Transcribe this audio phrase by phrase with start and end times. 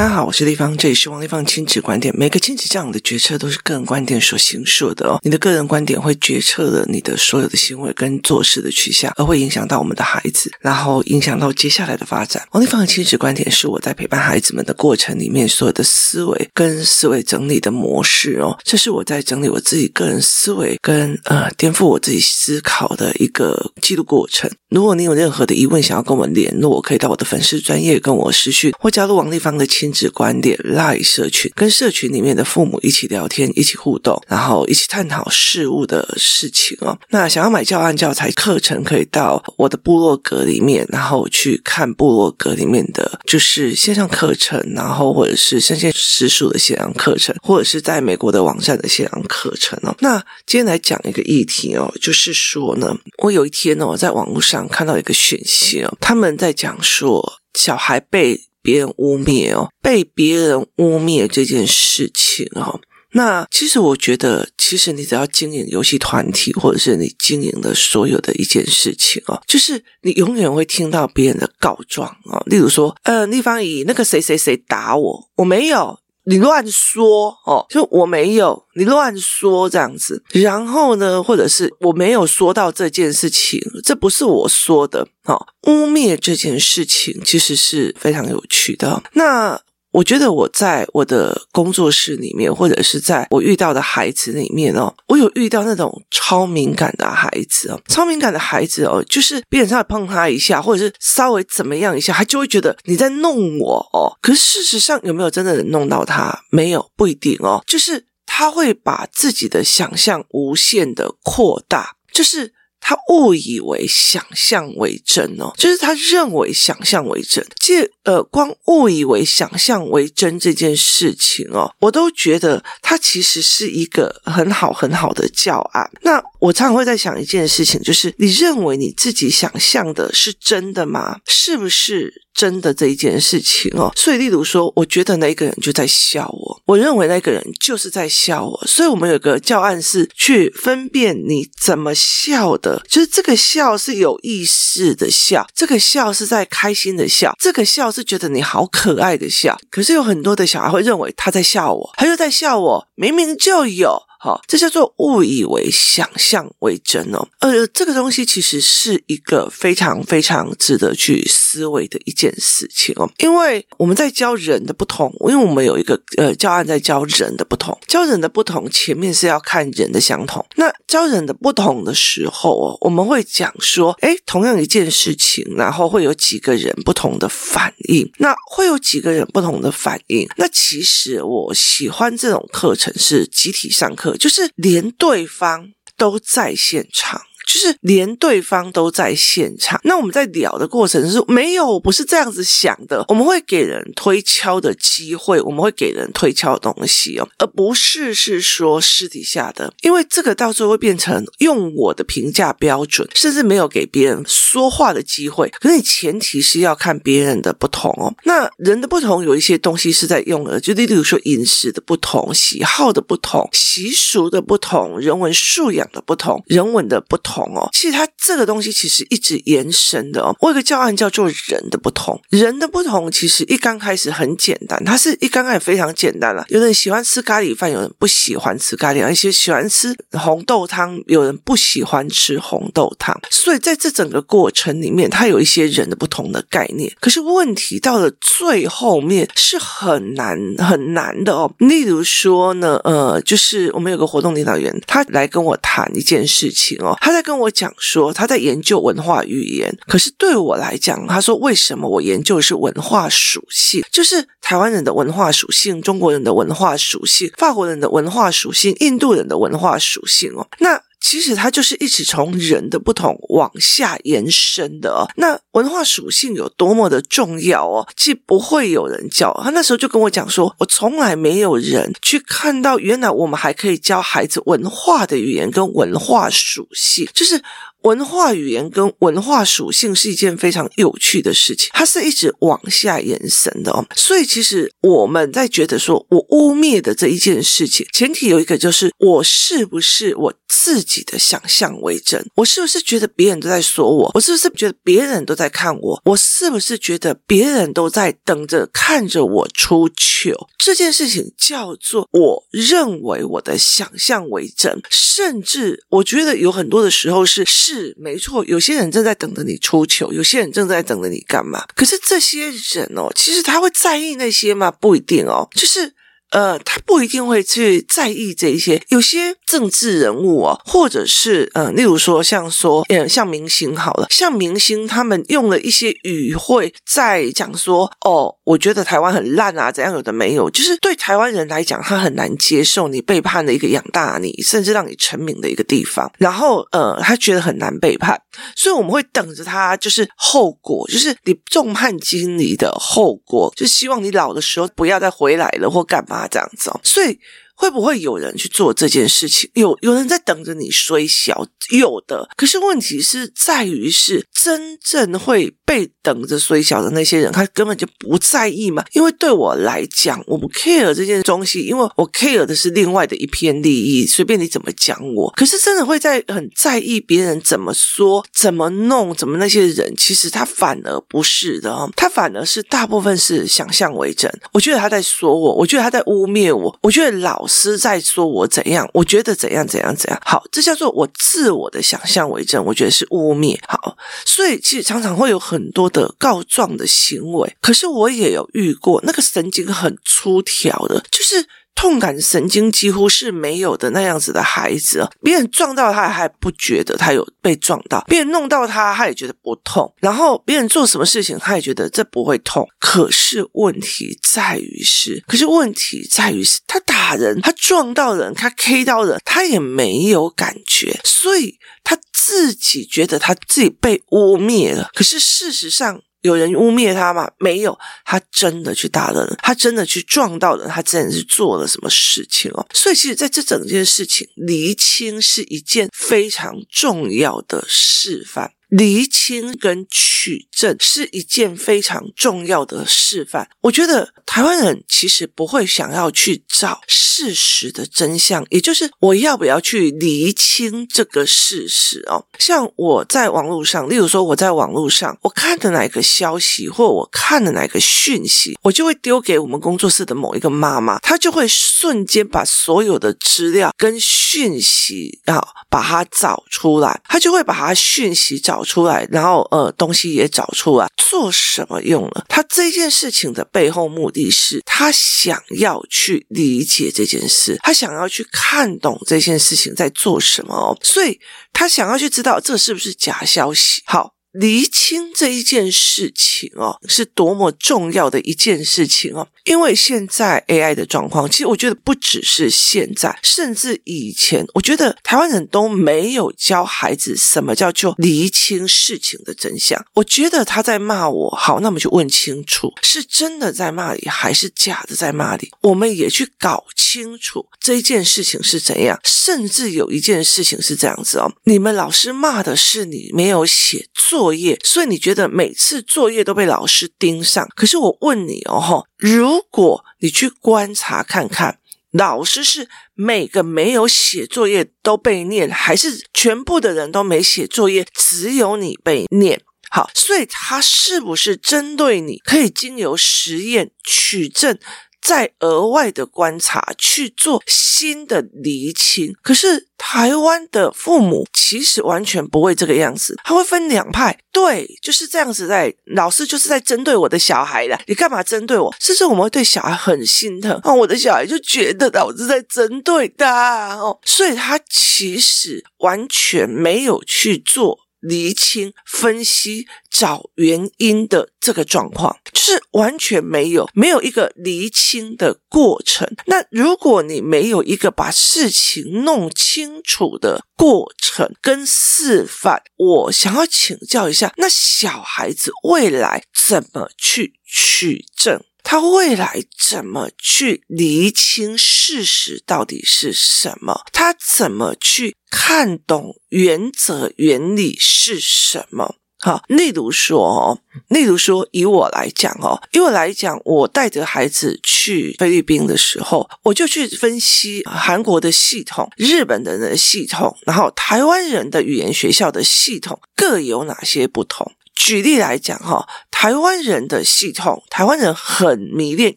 [0.00, 2.10] 大家好，我是丽芳，这里是王丽芳亲子观点。
[2.16, 5.18] 每个亲子这样的决策都是个人观点所形塑的哦。
[5.22, 12.42] 你的个人观点会决策了你的所有的行为跟做事的取向，而会影响到我们的孩子，然后影响到接下来的发展。
[12.52, 18.58] 王丽芳的亲子观点是我在陪伴孩子们的过程里面所有的思维跟思维整理的模式哦。
[18.64, 24.50] 这是我在整理我自己个人思维跟呃颠覆我自己思考的一个记录过程。
[24.70, 36.98] 如果你有任何的疑问想要跟我联络，可以到我的粉丝专业跟我私讯，或加入王丽芳的亲子观点 lie 社群，跟社群里面的父母一起聊天，一起互动，然后一起探讨事物的事情哦。
[37.08, 49.94] 那想要买教案教材课程，可以到我的部落格里面，然后去看部落格里面的，就是线上课程，然后或者是生鲜时数的线上课程，或者是在美国的网站的线上课程哦。
[50.00, 54.60] 那今天来讲一个议题哦，就是说呢，我有一天呢，我在网络上。
[54.70, 62.80] 看到一个讯息哦，他们在讲说小孩被别人污蔑哦，被别人污蔑这件事情哦。
[63.12, 72.40] 那其实我觉得，其实你只要经营游戏团体，或者是你经营的所有的一件事情哦，就是你永远会听到别人的告状哦。
[72.46, 75.98] 例如说，呃，立方以，那个谁谁谁打我，我没有。
[76.24, 80.22] 你乱说哦，就我没有，你乱说这样子。
[80.32, 85.08] 然后呢，或者是我没有说到这件事情，这不是我说的。
[85.24, 89.02] 哦，污蔑这件事情其实是非常有趣的。
[89.14, 89.60] 那。
[89.92, 104.16] 我觉得我在我的工作室里面，或者是在我遇到的孩子里面哦，我有遇到那种超敏感的孩子哦，超敏感的孩子哦，就是别人稍微碰他一下，或者是稍微怎么样一下，他就会觉得你在弄我哦。
[104.22, 106.44] 可是事实上有没有真的能弄到他？
[106.50, 107.62] 没有，不一定哦。
[107.66, 112.54] 就是他会把自己的想象无限的扩大，就是。
[112.80, 117.46] 他误以为想象为真哦，就是他认为想象为真。
[117.58, 125.88] 这呃，光误以为想象为真这件事情哦，我都觉得它其实是一个很好很好的教案。
[126.02, 131.18] 那我常常会在想一件事情，就是你认为你自己想象的是真的吗？
[131.26, 132.22] 是不是？
[132.32, 149.58] 真的这一件事情哦，所以例如说，我觉得那个人就在笑我，我认为那个人就是在笑我，所以我们有个教案是去分辨你怎么笑的，就是这个笑是有意识的笑，这个笑是在开心的笑，这个笑是觉得你好可爱的笑。
[149.70, 154.09] 可是有很多的小孩会认为他在笑我，他又在笑我，明明就有。
[154.22, 157.26] 好，这叫做误以为想象为真哦。
[157.38, 163.10] 呃，这个东西其实是一个非常非常值得去思维的一件事情哦。
[163.16, 170.44] 因为我们在教人的不同，因为我们有一个呃教案在教人的不同，教人的不同，前面是要看人的相同。
[170.56, 178.06] 那教人的不同的时候哦，我们会讲说，诶，同样一件事情，然后会有几个人不同的反应。
[178.18, 180.28] 那会有几个人不同的反应。
[180.36, 184.09] 那其实我喜欢这种课程是集体上课。
[184.16, 187.22] 就是连对方都在现场。
[187.46, 193.04] 就是连对方都在现场，那我们在聊的过程是没有，不是这样子想的。
[193.08, 205.48] 我们会给人推敲的机会，我们会给人推敲的东西哦，而不是是说私底下的，因为这个到最后会变成用我的评价标准，甚至没有给别人说话的机会。
[205.60, 208.14] 可是你前提是要看别人的不同哦。
[208.24, 217.29] 那人的不同有一些东西是在用的，就例如说饮食的不同、喜好的不同、习俗的不同、人文素养的不同、人文的不同。
[217.30, 220.34] 同哦，其实它这个东西其实一直延伸的哦。
[220.40, 226.44] 我有个教案叫做“人的不同”，人的不同其实一刚开始很简单，它是一刚开始非常简单了。
[226.48, 233.16] 有人喜欢吃咖喱饭，有人不喜欢吃咖喱，而且喜欢吃红豆汤，有人不喜欢吃红豆汤。
[233.30, 236.92] 所以在这整个过程里面，它有一些人的不同的概念。
[237.00, 241.52] 可是问题到了最后面是很难很难的哦。
[241.58, 247.19] 例如说呢，呃，就是我们有个活动领导员，他来跟我谈一件事情哦，他在。
[247.22, 253.82] 跟我讲说他在研究文化语言，可是对我来讲，他说为什么我研究的是文化属性？
[253.90, 260.80] 就是台湾人的文化属性、中国人的文化属性、法国人的文化属性、印度人的文化属性哦，那。
[261.00, 265.08] 其实它就是一起从人的不同往下延伸的哦。
[265.16, 267.88] 那文化属性有多么的重要哦？
[267.96, 269.32] 其实不会有人教。
[269.42, 277.42] 他那时候就跟我讲说，我从来没有人去看到，原来我们还可以教孩子文化的语言跟文化属性，就是
[277.82, 283.86] 文化语言跟文化属性是一件非常有趣的事情，它是一直往下延伸的哦。
[283.96, 292.24] 所以其实我们在觉得说我污蔑的这一件事情，前提有一个就是我是不是我自己的想象为真？
[292.34, 294.10] 我是不是觉得别人都在说我？
[294.14, 296.02] 我是不是觉得别人都在看我？
[296.04, 300.48] 我是不是觉得别人都在等着看着我出糗？
[300.58, 307.44] 这件事情叫做我认为我的想象为真，甚至我觉得有很多的时候是。
[307.74, 311.64] 是没错，有些人正在等着你出糗，有些人正在等着你干嘛？
[311.76, 314.70] 可是这些人哦，其实他会在意那些吗？
[314.70, 315.94] 不一定哦，就是。
[316.30, 318.82] 呃，他不一定会去在意这一些。
[318.88, 336.10] 有些政治人物哦，或者是呃，例如说像说，呃，像明星好了，像明星他们用了一些语汇在讲说，哦，我觉得台湾很烂啊，怎样有的没有，就是对台湾人来讲，他很难接受你背叛的一个养大你，甚至让你成名的一个地方。
[336.18, 338.20] 然后呃，他觉得很难背叛，
[338.54, 346.19] 所以我们会等着他，就是后果，就是你众叛亲离的后果，就希望你老的时候不要再回来了或干嘛。
[346.28, 347.18] 这样子哦，所以
[347.60, 349.50] 会不会有人去做这件事情？
[349.54, 352.26] 有有人在等着你衰小，有的。
[352.34, 354.24] 可是问题是在于是。
[354.42, 358.82] 真正会被等着衰小的那些人，他根本就不在意嘛。
[358.94, 364.06] 因为对我来讲，我不 care 这件东西，因为我 care 的是另外的一片利益。
[364.06, 374.32] 随便你怎么讲我，可是真的会在很在意别人怎么说、怎么弄、怎么那些人，其实他反而不是的哦，他反而是大部分是想象为真。
[374.54, 380.18] 我觉得他在说我，我觉得他在污蔑我，我觉得老是在说我怎样，我觉得怎样怎样怎样。
[380.24, 383.58] 好，这叫做我自我的想象为证，我觉得是污蔑。
[383.66, 383.96] 好。
[384.24, 391.44] 所以，其实常常会有很多的告状的行为，可是我也有遇过那个神经很粗条的，就是。
[391.74, 402.68] 痛感神经几乎是没有的那样子的孩子，别人撞到他还不觉得他有被撞到，别人弄到他他也觉得不痛，然后别人做什么事情他也觉得这不会痛。
[402.78, 414.90] 可是问题在于是，可是问题在于是他打人，他撞到人，他 K 到人，他也没有感觉，所以他自己觉得他自己被污蔑了。
[414.92, 416.02] 可是事实上。
[416.22, 417.30] 有人污蔑他吗？
[417.38, 422.66] 没有，他真的去打人，他真的去撞到人，他真的是做了什么事情哦。
[422.74, 428.52] 所以，其实在这整件事情厘清是一件非常重要的示范。
[428.70, 433.50] 厘清跟取证是一件非常重要的示范。
[433.62, 442.24] 我觉得台湾人其实不会想要去找事实的真相，也就是我要不要去厘清这个事实哦。
[442.38, 458.59] 像我在网络上，例如说我在网络上，我看的哪个消息，或我看的哪个讯息，我就会丢给我们工作室的某一个妈妈，她就会瞬间把所有的资料跟讯息啊，把它找出来，她就会把它讯息找。
[458.60, 462.26] 找出来，然后呃，东西也找出来，做什么用了？
[462.28, 471.18] 他这件事情的背后目的是，他想要去理解这件事，他想要去看懂这件事情在做什么哦，所以
[471.54, 473.82] 他想要去知道这是不是假消息。
[473.86, 474.19] 好。
[474.32, 479.26] 厘清这一件事情哦，是多么重要的一件事情哦！
[479.44, 489.84] 因为现在 AI 的状况，其实我觉得不只是现在，甚至以前，我觉得台湾人都没有教孩子什么叫做厘清事情的真相。
[489.94, 495.48] 我觉得他在骂我，好，那么就问清楚，是真的在骂你，还是假的在骂你？
[495.62, 499.00] 我们也去搞清楚这一件事情是怎样。
[499.02, 504.19] 甚至有一件事情是这样子哦，你们老师骂的是你没有写作。
[504.20, 507.48] 作业，所以你觉得每次作业都被老师盯上。
[507.56, 511.58] 可是我问你哦，如果你去观察看看，
[511.90, 519.40] 老师是每个没有写作业都被念，还是全部的人都没写作业，只有你被念？
[519.70, 524.58] 好，所以他是不是针对你，可以经由实验取证？
[525.00, 538.74] 再额外的观察去做新的厘清，可是台湾的父母其实完全不会这个样子，他会分两派，对，就是这样子在，老师就是在针对我的小孩的，你干嘛针对我？
[538.78, 547.78] 甚至我们会对小孩很心疼，哦，我的小孩就觉得老师在针对他，哦，所以他其实完全没有去做。
[548.00, 556.08] 厘清、分析、找原因的这个状况，就是完全没有，没有一个厘清的过程。
[556.26, 568.42] 那如果你没有一个把事情弄清楚的过程跟示范，我想要请教一下，那小孩子未来怎么去取证？
[568.70, 573.84] 他未来怎么去厘清事实到底是什么？
[573.92, 578.94] 他怎么去看懂原则原理是什么？
[579.18, 594.52] 好，例如说哦，例如说，以我来讲哦，以我来讲，我带着孩子去菲律宾的时候，我就去分析韩国的系统、日本人的系统，然后台湾人的语言学校的系统各有哪些不同。
[594.82, 599.12] 举例来讲，哈，台湾人的系统，台湾人很迷恋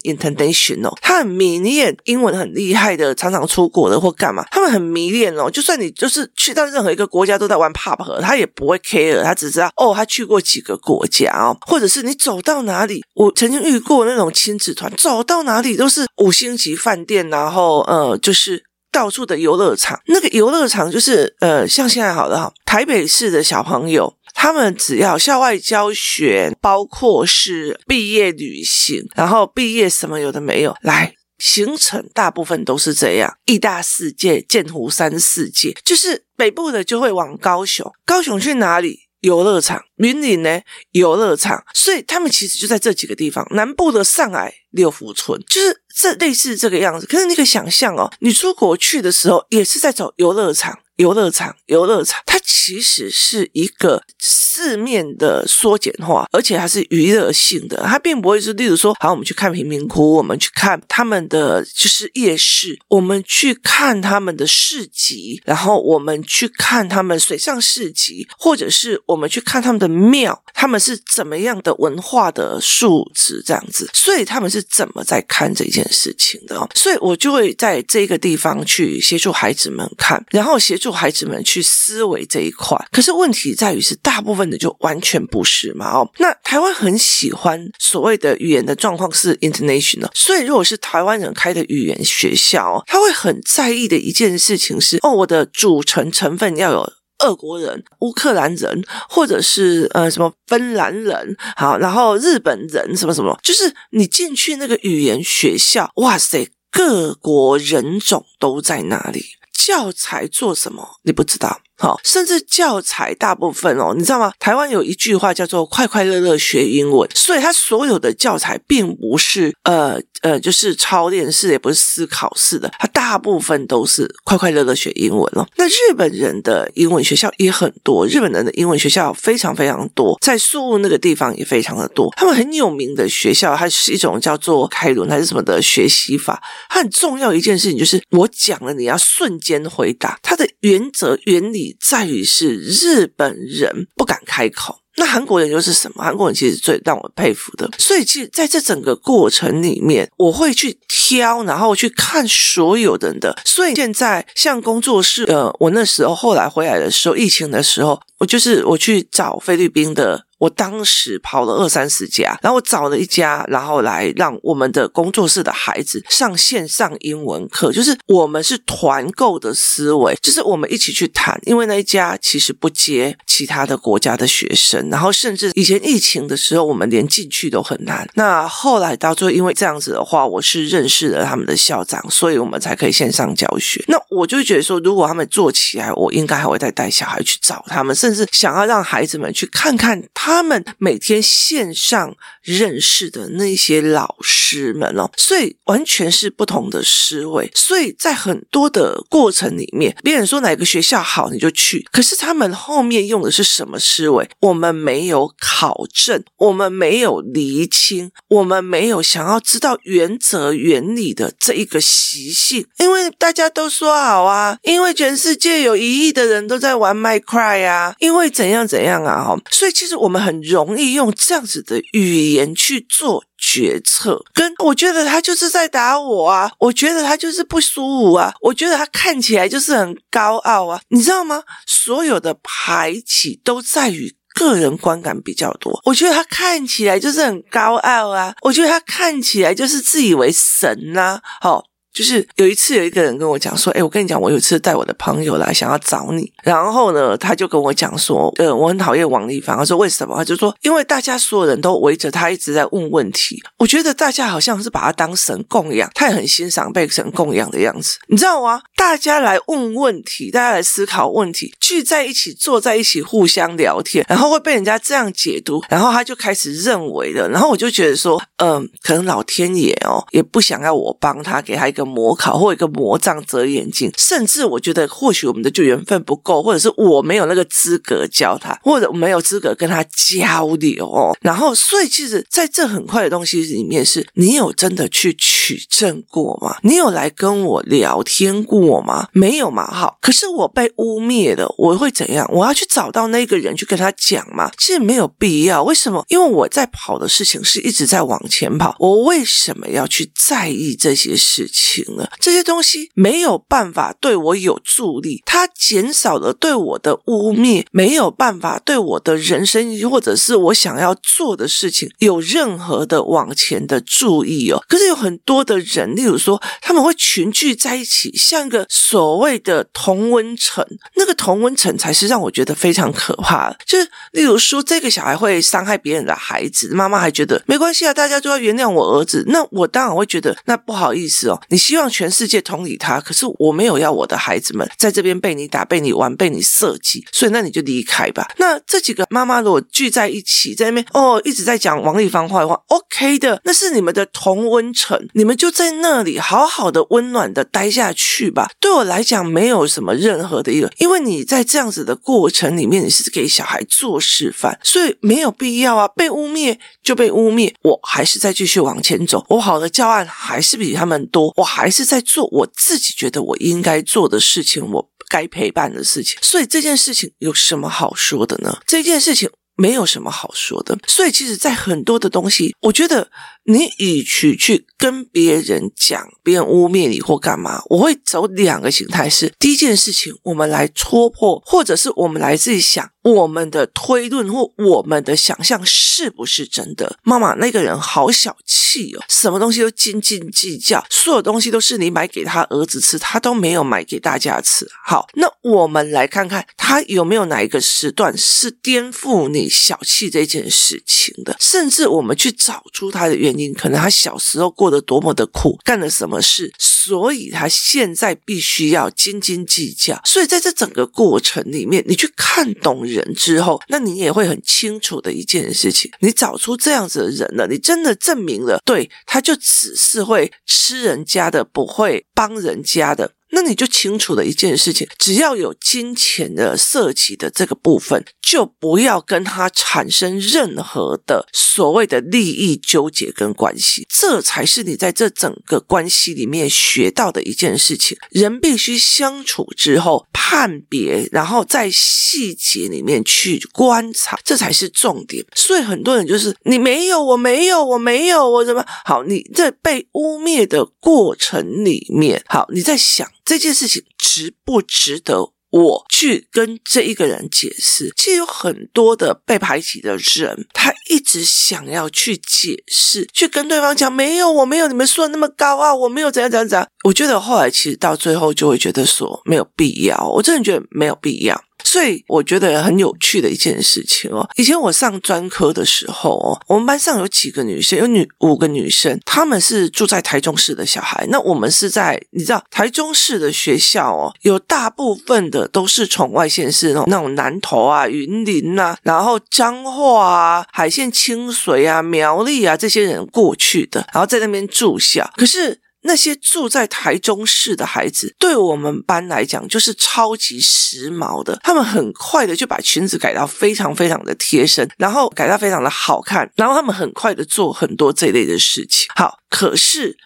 [0.02, 5.50] international，他很迷恋英文很厉害的，常常出国的或干嘛，他们很迷恋哦。
[5.50, 18.62] 就算你就是去到任何一个国家都在玩 pub，他也不会 care，他只知道哦，他去过几个国家哦，或者是你走到哪里，我曾经遇过那种亲子团，走到哪里都是五星级饭店，然后呃，就是
[18.94, 24.16] 到处的游乐场，那个游乐场就是呃，像现在好了哈，台北市的小朋友。
[24.36, 39.04] 他们只要校外教学，包括是毕业旅行，然后毕业什么有的没有，来行程大部分都是这样：义大世界、剑湖山世界，就是北部的就会往高雄，高雄去哪里？
[39.20, 40.60] 游乐场，云林呢？
[40.90, 43.46] 游乐场，所以他们其实就在这几个地方。
[43.52, 47.06] 南部的上海六福村，就是这类似这个样子。
[47.06, 50.80] 可是你可以想象哦，你出国去的时候，也是在走游乐场。
[50.96, 57.82] 游乐场，游乐场，它其实是一个四面的缩减化，而且还是娱乐性的。
[57.84, 73.90] 它并不会是，例如说，好，我们去看贫民窟，我们去看他们的就是夜市，我们去看他们的市集，然后我们去看他们水上市集，或者是我们去看他们的庙，他们是怎么样的文化的素质这样子。
[73.92, 76.68] 所以他们是怎么在看这件事情的？
[76.76, 80.83] 所以我就会在这个地方去协助孩子们看，然后协助。
[80.84, 86.06] 助孩子们去思维这一块，可是问题在于是大部分的就完全不是嘛哦。
[86.18, 109.24] 那台湾很喜欢所谓的语言的状况是 international，所以如果是台湾人开的语言学校，他会很在意的一件事情是哦，我的组成成分要有俄国人、乌克兰人，或者是呃什么芬兰人，好，然后日本人什么什么，就是你进去那个语言学校，哇塞，各国人种都在那里。
[109.54, 110.98] 教材做什么？
[111.02, 111.60] 你不知道。
[111.76, 114.32] 好，甚至教材大部分哦，你知道吗？
[114.38, 125.46] 台湾有一句话叫做“快快乐乐学英文”，所以它所有的教材并不是呃呃，就是操练式，也不是思考式的，它大部分都是快快乐乐学英文哦。
[125.56, 132.08] 那日本人的英文学校也很多，日本人的英文学校非常非常多，在宿雾那个地方也非常的多。
[132.16, 136.40] 他们很有名的学校，它是一种叫做开伦还是什么的学习法。
[136.68, 141.63] 它很重要一件事情就是，我讲了你要瞬间回答，它的原则原理。
[141.80, 146.02] 在于是日本人不敢开口，那韩国人又是什么？
[146.02, 153.36] 韩国人其实最让我佩服的，所以其实在这整个过程里面，我会去挑，然后去看所有人的。
[153.44, 160.26] 所以现在像工作室，呃，我那时候后来回来的时候，疫情的时候，我就是我去找菲律宾的。
[160.38, 178.08] 我当时跑了二三十家，然后我找了一家，然后来让我们的工作室的孩子上线上英文课，就是我们是团购的思维，就是我们一起去谈，因为那一家其实不接其他的国家的学生，然后甚至以前疫情的时候，我们连进去都很难。
[178.14, 183.82] 那后来到最后，因为这样子的话，我是认识了他们的校长，所以我们才可以线上教学。
[183.88, 190.02] 那我就觉得说，如果他们做起来，我应该还会再带小孩去找他们，甚至想要让孩子们去看看。
[190.26, 197.50] 他们每天线上认识的那些老师们哦，所以完全是不同的思维。
[197.54, 201.86] 所以在很多的过程里面，别人说哪个学校好，你就去。
[201.92, 204.28] 可是他们后面用的是什么思维？
[204.40, 212.66] 我们没有考证，我们没有厘清，我们没有想要知道原则原理的这一个习性。
[212.78, 219.38] 因为大家都说好啊，因为全世界有一亿的人都在玩 Minecraft 啊，因为怎样怎样啊，哈。
[219.52, 220.24] 所以其实我们。
[220.24, 231.42] 很容易用这样子的语言去做决策，跟我觉得他就是在打我啊，我觉得他就是不舒服啊，我觉得他看起来就是很高傲啊，你知道吗？
[231.66, 235.78] 所有的排挤都在于个人观感比较多。
[235.84, 241.66] 我觉得他看起来就是很高傲啊，我觉得他看起来就是自以为神呐，好。
[241.94, 249.56] 就是有一次有一个人跟我讲说，哎，我跟你讲，我有一次带我的朋友来想要找你，然后呢，他就跟我讲说，呃，我很讨厌王丽芳。
[249.56, 250.16] 他说为什么？
[250.16, 258.60] 他就说，因为大家所有人都围着他一直在问问题，我觉得大家好像是把他当神供养，他也很欣赏被神供养的样子，你知道吗？
[258.76, 271.83] 大家来问问题，大家来思考问题，聚在一起，坐在一起，互相聊天，然后会被人家这样解读，然后他就开始认为了，然后我就觉得说，嗯，可能老天爷哦，也不想要我帮他，给他一个。
[271.84, 281.16] 模考或一个魔杖遮眼睛，甚至我觉得或许我们的就缘分不够，或者是我没有那个资格教他，或者我没有资格跟他交流哦。
[281.20, 286.56] 然后，所以其实在这很快的东西里面，是你有真的去取证过吗？
[286.62, 289.08] 你有来跟我聊天过吗？
[289.12, 289.66] 没有嘛？
[289.66, 292.28] 好，可是我被污蔑了，我会怎样？
[292.32, 294.50] 我要去找到那个人去跟他讲吗？
[294.58, 295.62] 其实没有必要。
[295.62, 296.04] 为什么？
[296.08, 301.73] 因为我在跑的事情是一直在往前跑，我为什么要去在意这些事情？
[301.82, 314.62] 了这些东西没有办法对我有助力，它减少了对我的污蔑，没有办法对我的人生或者是我想要做的事情有任何的往前的注意哦。
[314.68, 320.64] 可是有很多的人，例如说他们会群聚在一起，像一个所谓的同温层，
[320.94, 323.58] 那个同温层才是让我觉得非常可怕的。
[323.66, 331.63] 就是例如说，这个小孩会伤害别人的孩子，妈妈还觉得没关系啊，大家都要原谅我儿子，那我当然会觉得那不好意思哦，你。
[331.64, 338.30] 希望全世界同理他，可是我没有要我的孩子们在这边被你打、被你玩、被你设计，所以那你就离开吧。
[338.36, 348.50] 那这几个妈妈如果聚在一起，在那边哦一直在讲王丽芳坏话，OK 的，那是你们的同温层，你们就在那里好好的温暖的待下去吧。
[348.60, 355.88] 对我来讲，没有什么任何的一个，因为你在这样子的过程里面，你是给小孩做示范，所以没有必要啊。
[355.88, 361.53] 被污蔑就被污蔑，我还是在继续往前走，我好的教案还是比他们多，我。
[361.54, 366.18] 还是在做我自己觉得我应该做的事情，我该陪伴的事情。
[366.20, 368.58] 所以这件事情有什么好说的呢？
[368.66, 370.76] 这件事情没有什么好说的。
[370.88, 373.08] 所以其实，在很多的东西，我觉得
[373.44, 382.90] 你与其去跟别人讲，别人污蔑你或干嘛，我会走两个形态：是第一件事情，我们来戳破，或者是我们来自己想。
[383.04, 386.98] 我们的推论或我们的想象是不是真的？
[387.02, 394.66] 妈妈那个人好小气哦，什么东西都斤斤计较，所有东西都是你买给他儿子吃，他都没有买给大家吃。
[394.84, 406.50] 好，那我们来看看他有没有哪一个时段是颠覆你小气这件事情的，甚至我们去找出他的原因，可能他小时候过得多么的苦，干了什么事，
[406.84, 410.00] 所以他现在必须要斤斤计较。
[410.04, 413.02] 所以在这整个过程里面，你去看懂人。
[413.14, 423.12] 之后，那你也会很清楚的一件事情，你找出这样子的人了，你真的证明了，对，他就只是会吃人家的，不会帮人家的。
[423.30, 437.98] 那你就清楚了一件事情，只要有金钱的涉及的这个部分，就不要跟他产生任何的所谓的利益纠结跟关系，这才是你在这整个关系里面学到的一件事情。
[438.10, 445.22] 人必须相处之后判别，然后在细节里面去观察，这才是重点。
[445.34, 449.02] 所以很多人就是你没有，我没有，我没有，我怎么好？
[449.04, 453.06] 你在被污蔑的过程里面，好，你在想。
[453.24, 457.92] 这件事情值不值得我去跟这一个人解释？
[457.96, 466.66] 其实有很多的被排挤的人，他一直想要去解释，去跟对方讲，没有，我没有你们说的那么高啊，我没有怎样怎样怎样。
[466.82, 471.40] 我觉得后来其实到最后就会觉得说没有必要，我真的觉得没有必要。
[471.62, 481.06] 所以我觉得很有趣的一件事情哦，以前我上专科的时候哦，我们班上有几个女生，有女五个女生，她们是住在台中市的小孩。
[481.10, 495.10] 那我们是在你知道台中市的学校哦，有大部分的都是从外县市那种那种南投啊、云林啊，然后彰化啊、海线清水啊、苗栗啊这些人过去的，然后在那边住校。
[495.16, 495.63] 可是。
[495.86, 501.38] 那些住在台中市的孩子，对我们班来讲就是超级时髦的。
[501.42, 508.88] 他们很快的就把裙子改到非常非常的贴身，然后改到非常的好看，然后他们很快的做很多这类的事情。
[508.96, 509.96] 好，可是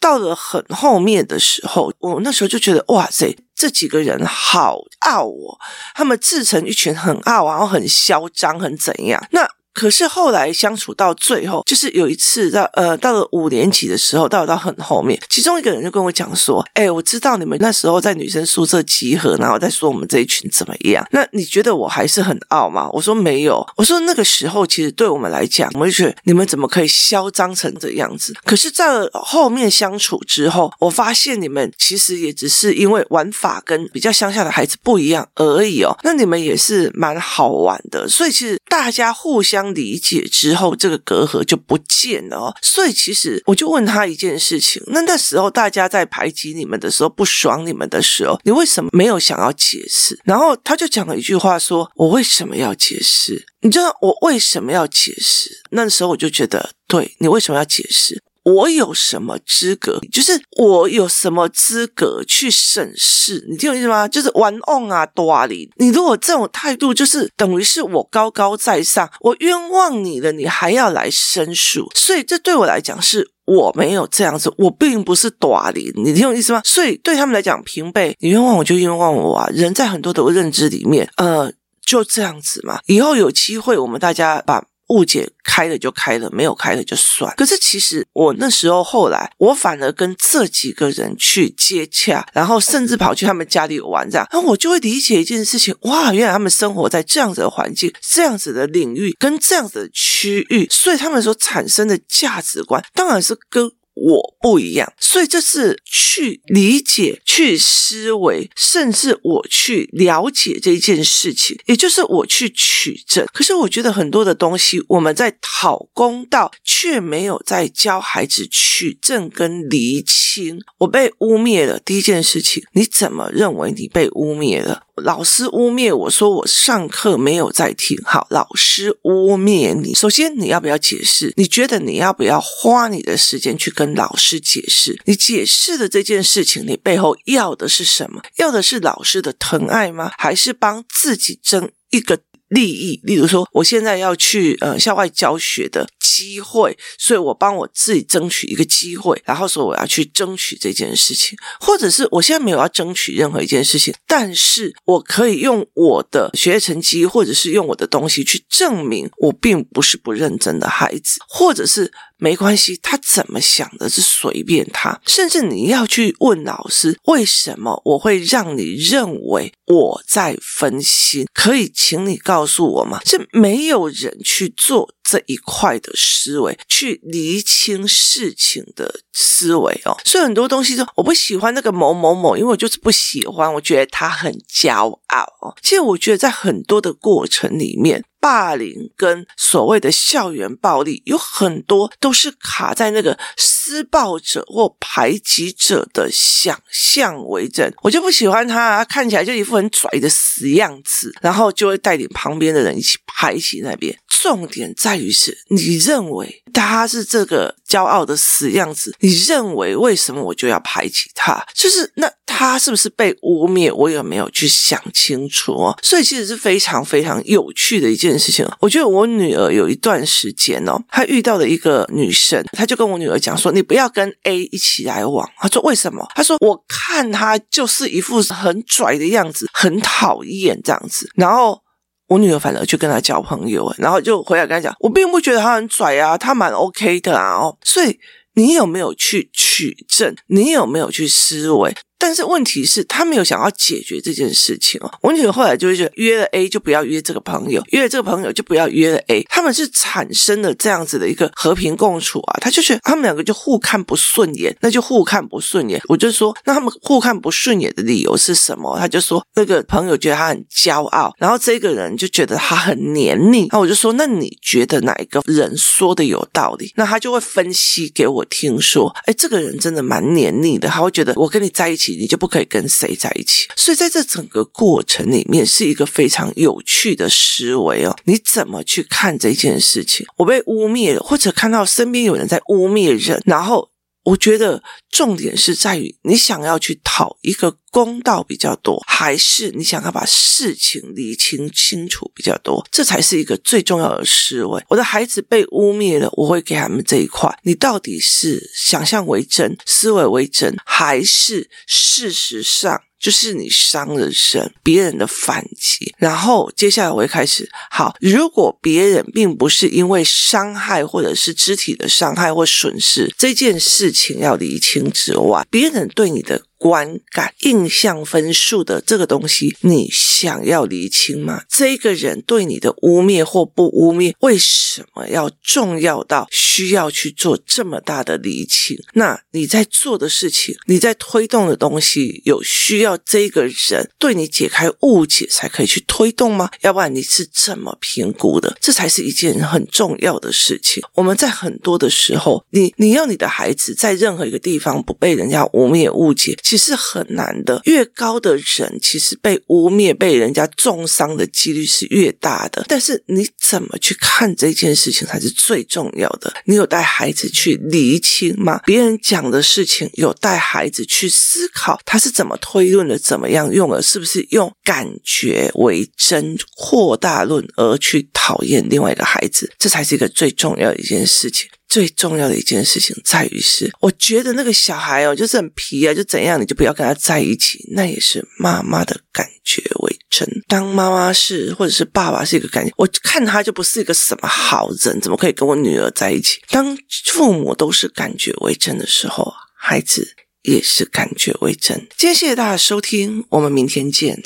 [0.00, 5.58] 到了很后面的时候，我那时候就觉得哇塞，这几个人好傲哦，
[5.94, 9.24] 他们自成一群，很傲，然后很嚣张，很怎样？
[9.30, 9.48] 那。
[9.74, 21.06] 可是后来相处到最后，就是有一次到呃到了五年级的时候，到了到很后面，其中一个人就跟我讲说：“哎，我知道你们那时候在女生宿舍集合，然后在说我们这一群怎么样？
[21.12, 28.34] 那你觉得我还是很傲吗？”我说：“没有。”我说：“那个时候其实对我们来讲，我们就觉得你们怎么可以嚣张成这样子？
[28.44, 35.96] 可是，在后面相处之后，我发现你们其实也只是因为玩法跟比较乡下的孩子不一样而已哦。
[36.02, 42.56] 那你们也是蛮好玩的，所以其实大家互相。”理解之后，这个隔阂就不见了哦。
[42.62, 50.18] 所以其实我就问他一件事情：那那时候大家在排挤你们的时候，不爽你们的时候，你为什么没有想要解释？
[50.24, 53.46] 然后他就讲了一句话说：“我为什么要解释？
[53.60, 58.22] 你知道我为什么要解释？”那时候我就觉得，对，你为什么要解释？
[58.54, 60.00] 我有什么资格？
[60.10, 63.44] 就是我有什么资格去审视？
[63.48, 64.08] 你听我意思吗？
[64.08, 65.70] 就是玩弄啊，多里。
[65.76, 71.86] 你如果这种态度，就是等于是我高高在上，我冤枉你了，你还要来申诉。
[71.94, 75.92] 所以这对我来讲，是我没有这样子，我并不是多里。
[75.96, 76.62] 你听我意思吗？
[76.64, 79.48] 所以对他们来讲，平辈，你冤枉我就冤枉我啊。
[79.52, 81.52] 人在很多的认知里面，呃，
[81.84, 82.80] 就这样子嘛。
[82.86, 84.64] 以后有机会，我们大家把。
[84.88, 87.34] 误解开了就开了，没有开了就算。
[87.36, 103.70] 可是其实我那时候后来，我反而跟这几个人去接洽，然后甚至跑去他们家里玩这样，然后我就会理解一件事情：哇，原来他们生活在这样子的环境、这样子的领域跟这样子的区域，所以他们所产生的价值观当然是跟。
[104.00, 113.26] 我不一样，所以这是去理解、去思维，甚至我去了解这件事情，也就是我去取证。
[113.34, 120.58] 可是我觉得很多的东西，我们在讨公道，却没有在教孩子取证跟厘清。
[120.78, 124.84] 我被污蔑了，第一件事情，你怎么认为你被污蔑了？
[124.96, 129.94] 老师污蔑我说我上课没有在听，好，老师污蔑你。
[129.94, 131.32] 首先，你要不要解释？
[131.36, 135.00] 你觉得你要不要花你的时间去跟老师解释？
[135.04, 138.22] 你解释的这件事情，你背后要的是什么？
[138.36, 140.12] 要的是老师的疼爱吗？
[140.18, 143.00] 还是帮自己争一个利益？
[143.04, 145.88] 例如说，我现在要去呃校外教学的。
[146.18, 161.92] 机会，所以我帮我自己争取一个机会，然后说我要去争取这件事情，或者是我现在没有要争取任何一件事情，但是我可以用我的学业成绩，或者是用我的东西去证明我并不是不认真的孩子，或者是。
[162.18, 165.00] 没关系，他怎么想的是随便他。
[165.06, 171.26] 甚至你要去问老师，为什么我会让你认为我在分心？
[171.32, 173.00] 可以请你告诉我吗？
[173.04, 179.96] 是没有人去做这一块的思维，去厘清事情的思维哦。
[180.04, 185.56] 所以很多东西说我不喜欢那个某某某，因为我就是不喜欢，我觉得他很骄傲哦。
[185.62, 188.04] 其实我觉得在很多的过程里面。
[188.20, 197.72] 霸凌跟所谓的校园暴力有很多都是卡在那个施暴者或排挤者的想象为准。
[197.82, 203.96] 我就不喜欢他，他看起来就一副很拽的死样子，然后就会带领旁边的人一起排挤那边。
[204.20, 211.44] 重点在于是你认为他是这个骄傲的死样子，你认为为什么我就要排挤他？
[211.54, 213.72] 就是那他是不是被污蔑？
[213.72, 215.78] 我有没有去想清楚哦？
[215.82, 218.44] 所以其实是非常非常有趣的一件事情。
[218.60, 231.62] 我觉得我女儿有一段时间哦，她遇到了一个女生，她就跟我女儿讲说：“你不要跟 A 一起来往。”她说：“为什么？”她说：“我看他就是一副很拽的样子，很讨厌这样子。”然后。
[232.08, 237.98] 我女儿反而去跟他交朋友，然后就回来跟他讲，我并不觉得他很拽啊，他蛮 OK 的啊，哦，所以
[238.34, 240.16] 你有没有去取证？
[240.26, 241.74] 你有没有去思维？
[242.00, 244.90] 但是问题是，他没有想要解决这件事情哦。
[245.02, 249.24] 我女儿后来就会觉得，约了 A 就不要约这个朋友，约了这个朋友就不要约了 A。
[249.28, 252.38] 他们是产生了这样子的一个和平共处啊。
[252.40, 255.82] 他就是他们两个就互看不顺眼，那就互看不顺眼。
[255.88, 258.78] 我就说，那他们互看不顺眼的理由是什么？
[258.78, 263.48] 他就说，那个朋友觉得他很骄傲，然后这个人就觉得他很黏腻。
[263.50, 266.72] 那我就说，那你觉得哪一个人说的有道理？
[266.76, 270.68] 那他就会分析给我听，说，哎，这个人真的蛮黏腻的。
[270.68, 271.87] 他会觉得我跟你在一起。
[271.96, 277.96] 你就不可以跟谁在一起，所以在这整个过程里面是一个非常有趣的思维哦。
[278.04, 280.06] 你怎么去看这件事情？
[280.16, 283.70] 我被污蔑了，或者看到身边有人在污蔑人，然后。
[284.08, 292.66] 我觉得重点是在于你想要去讨一个公道比较多，还是你想要把事情理清清楚比较多？
[292.72, 294.64] 这才是一个最重要的思维。
[294.68, 297.38] 我的孩子被污蔑了，我会给他们这一块。
[297.42, 305.94] 你到底是想象为真、思维为真，还是事实上就是你伤了神，别人的反击。
[305.98, 316.42] 然后接下来我会开始，好，如果别人并不是因为伤害或者是肢体的伤害或损失这件事情要理清之外，别人对你的。
[316.58, 321.44] 观感、印象分数的这个东西，你想要厘清吗？
[321.48, 328.76] 这个人对你的污蔑或不污蔑，为什么要重要到需要去做这么大的厘清？
[328.94, 336.50] 那你在做的事情，你在推动的东西，有需要这个人对你解开误解才可以去推动吗？
[336.62, 338.56] 要不然你是怎么评估的？
[338.60, 340.82] 这才是一件很重要的事情。
[340.94, 346.36] 我们在很多的时候，你你要你的孩子在任何一个地方不被人家污蔑误解。
[346.48, 352.64] 其实很难的，越高的人，其实被污蔑、被人家中伤的几率是越大的。
[352.66, 356.32] 但是你怎么去看这件事情才是最重要的。
[356.46, 358.62] 你有带孩子去厘清吗？
[358.64, 369.52] 别人讲的事情有带孩子去思考，他是怎么推论的，怎么样用的，是不是用感觉为真，扩大论而去讨厌另外一个孩子？
[369.58, 371.50] 这才是一个最重要的一件事情。
[371.68, 377.64] 最重要的一件事情在于是，我觉得那个小孩哦，就是很皮啊，就怎样，你就不要跟他在一起。
[377.72, 380.26] 那也是妈妈的感觉为真。
[380.48, 386.40] 当妈妈是或者是爸爸是一个感觉，我看他就不是一个什么好人，怎么可以跟我女儿在一起？
[386.48, 391.76] 当父母都是感觉为真的时候，孩子也是感觉为真。
[391.98, 394.22] 今天谢谢大家收听，我们明天见。